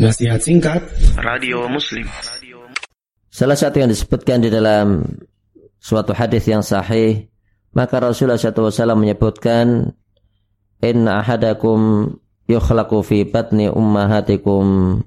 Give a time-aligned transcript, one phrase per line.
[0.00, 0.80] Nasihat singkat.
[1.20, 2.08] Radio Muslim.
[3.28, 5.04] Salah satu yang disebutkan di dalam
[5.76, 7.28] suatu hadis yang sahih
[7.76, 9.92] maka Rasulullah SAW menyebutkan
[10.80, 12.08] inna ahadakum
[12.48, 15.04] yukhlaqu fi batni ummahatikum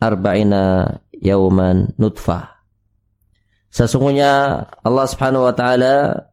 [0.00, 2.48] arba'ina yauman nutfah.
[3.68, 6.32] Sesungguhnya Allah Subhanahu wa taala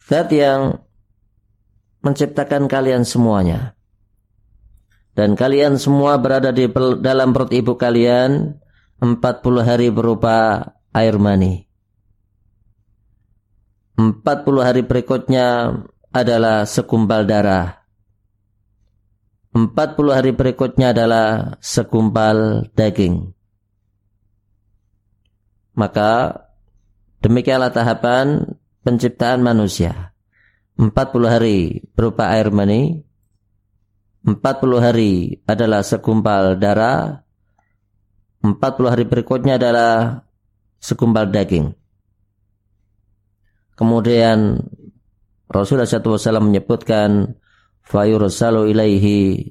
[0.00, 0.80] zat yang
[2.00, 3.76] menciptakan kalian semuanya
[5.12, 6.68] dan kalian semua berada di
[7.00, 8.56] dalam perut ibu kalian
[9.02, 9.18] 40
[9.60, 10.64] hari berupa
[10.96, 11.68] air mani.
[13.98, 14.24] 40
[14.64, 15.76] hari berikutnya
[16.12, 17.84] adalah sekumpal darah.
[19.52, 23.36] 40 hari berikutnya adalah sekumpal daging.
[25.76, 26.40] Maka
[27.20, 30.16] demikianlah tahapan penciptaan manusia.
[30.80, 30.88] 40
[31.28, 33.04] hari berupa air mani,
[34.22, 34.38] 40
[34.78, 37.26] hari adalah segumpal darah,
[38.42, 40.22] 40 hari berikutnya adalah
[40.78, 41.74] segumpal daging.
[43.74, 44.62] Kemudian
[45.50, 47.34] Rasulullah SAW menyebutkan
[47.82, 49.50] fayursalu ilaihi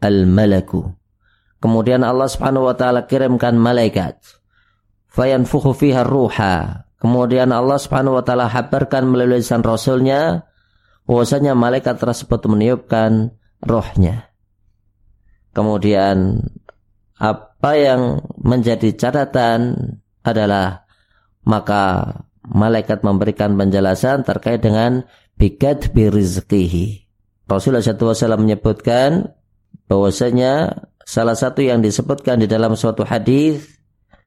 [0.00, 0.88] al-malaku.
[1.58, 4.18] Kemudian Allah Subhanahu wa taala kirimkan malaikat.
[5.10, 6.86] Fayanfukhu fiha ruha.
[6.98, 10.48] Kemudian Allah Subhanahu wa taala habarkan melalui lisan Rasulnya
[11.04, 14.30] bahwasanya malaikat tersebut meniupkan rohnya.
[15.52, 16.44] Kemudian
[17.18, 19.74] apa yang menjadi catatan
[20.22, 20.86] adalah
[21.42, 22.14] maka
[22.46, 25.02] malaikat memberikan penjelasan terkait dengan
[25.34, 27.08] bikat birizkihi.
[27.48, 29.32] Rasulullah SAW menyebutkan
[29.88, 33.64] bahwasanya salah satu yang disebutkan di dalam suatu hadis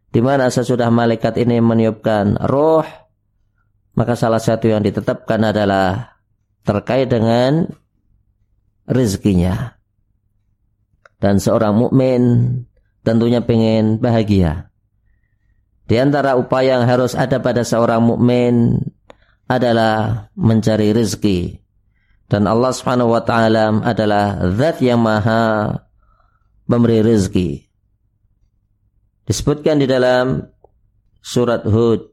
[0.09, 2.83] di mana sesudah malaikat ini meniupkan roh
[3.93, 6.17] maka salah satu yang ditetapkan adalah
[6.65, 7.69] terkait dengan
[8.91, 9.79] rezekinya.
[11.21, 12.21] Dan seorang mukmin
[13.07, 14.67] tentunya pengen bahagia.
[15.87, 18.83] Di antara upaya yang harus ada pada seorang mukmin
[19.47, 21.63] adalah mencari rezeki.
[22.27, 25.75] Dan Allah Subhanahu wa taala adalah zat yang maha
[26.67, 27.67] memberi rezeki.
[29.27, 30.47] Disebutkan di dalam
[31.21, 32.11] surat Hud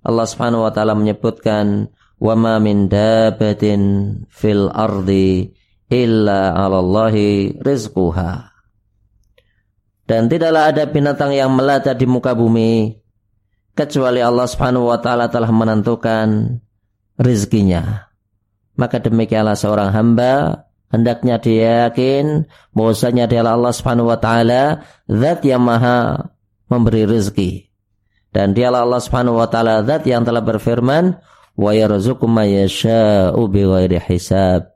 [0.00, 3.82] Allah Subhanahu wa taala menyebutkan wa ma min dabatin
[4.32, 5.52] fil ardi
[5.90, 8.54] illa 'alallahi rizquha.
[10.06, 12.98] Dan tidaklah ada binatang yang melata di muka bumi
[13.78, 16.58] kecuali Allah Subhanahu wa taala telah menentukan
[17.14, 18.10] rizkinya.
[18.74, 25.62] Maka demikianlah seorang hamba hendaknya dia yakin bahwasanya dialah Allah Subhanahu wa taala zat yang
[25.62, 26.30] maha
[26.66, 27.70] memberi rezeki.
[28.34, 31.22] Dan dialah Allah Subhanahu wa taala zat yang telah berfirman
[31.54, 34.74] wa yarzuqu may yasha'u bighairi hisab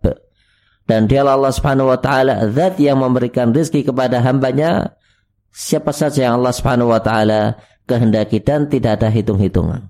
[0.84, 5.00] dan dialah Allah Subhanahu wa taala zat yang memberikan rezeki kepada hambanya
[5.48, 7.56] siapa saja yang Allah Subhanahu wa taala
[7.88, 9.88] kehendaki dan tidak ada hitung-hitungan.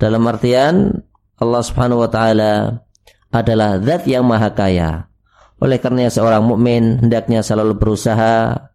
[0.00, 1.04] Dalam artian
[1.38, 2.82] Allah Subhanahu wa taala
[3.30, 5.06] adalah zat yang maha kaya.
[5.60, 8.68] Oleh karena seorang mukmin hendaknya selalu berusaha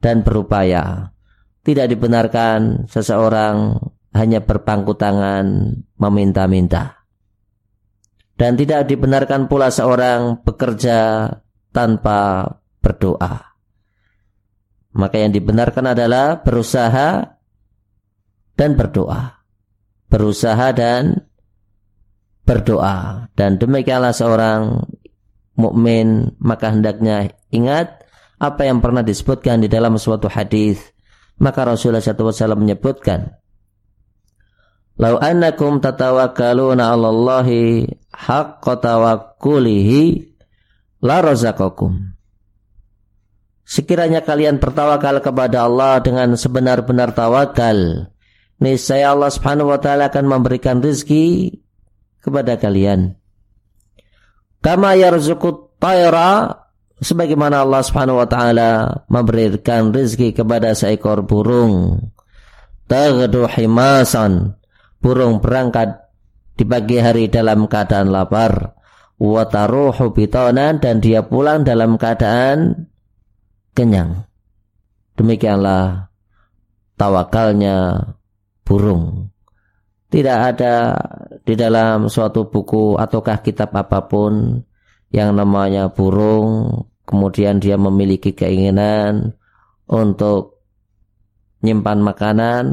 [0.00, 1.12] dan berupaya.
[1.60, 3.76] Tidak dibenarkan seseorang
[4.16, 6.99] hanya berpangku tangan meminta-minta.
[8.40, 11.28] Dan tidak dibenarkan pula seorang bekerja
[11.76, 12.48] tanpa
[12.80, 13.52] berdoa.
[14.96, 17.36] Maka yang dibenarkan adalah berusaha
[18.56, 19.44] dan berdoa.
[20.08, 21.28] Berusaha dan
[22.48, 23.28] berdoa.
[23.36, 24.88] Dan demikianlah seorang
[25.60, 28.08] mukmin maka hendaknya ingat
[28.40, 30.80] apa yang pernah disebutkan di dalam suatu hadis.
[31.36, 33.39] Maka Rasulullah SAW menyebutkan
[35.00, 40.28] Lau annakum tatawakkaluna 'ala Allahi haqqa tawakkulihi
[41.00, 42.12] la razaqakum.
[43.64, 48.12] Sekiranya kalian bertawakal kepada Allah dengan sebenar-benar tawakal,
[48.60, 51.56] niscaya Allah Subhanahu wa taala akan memberikan rezeki
[52.20, 53.16] kepada kalian.
[54.60, 56.60] Kama yarzuqut tayra
[57.00, 62.04] sebagaimana Allah Subhanahu wa taala memberikan rezeki kepada seekor burung.
[62.84, 64.59] Taghdu himasan
[65.00, 66.12] burung berangkat
[66.54, 68.76] di pagi hari dalam keadaan lapar.
[69.20, 72.88] Wataruhu bitonan dan dia pulang dalam keadaan
[73.76, 74.24] kenyang.
[75.12, 76.08] Demikianlah
[76.96, 78.08] tawakalnya
[78.64, 79.28] burung.
[80.08, 80.96] Tidak ada
[81.44, 84.64] di dalam suatu buku ataukah kitab apa pun
[85.10, 86.70] yang namanya burung
[87.04, 89.34] kemudian dia memiliki keinginan
[89.90, 90.62] untuk
[91.66, 92.64] nyimpan makanan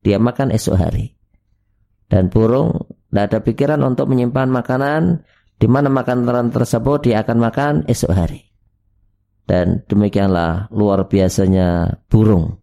[0.00, 1.17] dia makan esok hari
[2.08, 5.24] dan burung tidak ada pikiran untuk menyimpan makanan
[5.56, 8.48] di mana makanan tersebut dia akan makan esok hari.
[9.48, 12.60] Dan demikianlah luar biasanya burung.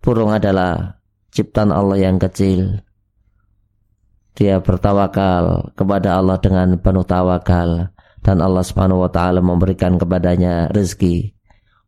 [0.00, 2.80] Burung adalah ciptaan Allah yang kecil.
[4.34, 7.92] Dia bertawakal kepada Allah dengan penuh tawakal
[8.24, 11.36] dan Allah Subhanahu wa taala memberikan kepadanya rezeki.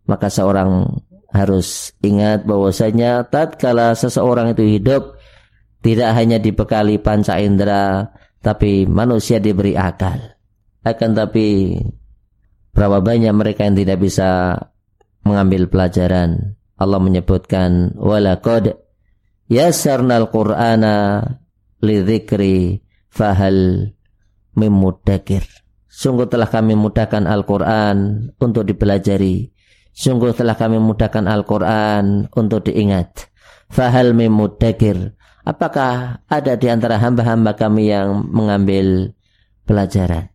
[0.04, 0.84] Maka seorang
[1.32, 5.15] harus ingat bahwasanya tatkala seseorang itu hidup
[5.86, 8.10] tidak hanya dibekali panca indera
[8.42, 10.18] tapi manusia diberi akal.
[10.82, 11.78] Akan tapi
[12.74, 14.58] berapa banyak mereka yang tidak bisa
[15.22, 16.58] mengambil pelajaran.
[16.74, 18.82] Allah menyebutkan walaqad
[19.46, 21.22] yasarnal qur'ana
[21.78, 23.94] lidzikri fahal
[24.58, 25.46] mimudakir.
[25.86, 29.54] Sungguh telah kami mudahkan Al-Quran untuk dipelajari.
[29.94, 33.30] Sungguh telah kami mudahkan Al-Quran untuk diingat.
[33.70, 35.14] Fahal mimudakir.
[35.46, 39.14] Apakah ada di antara hamba-hamba kami yang mengambil
[39.62, 40.26] pelajaran?